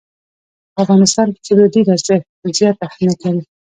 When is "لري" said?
3.25-3.41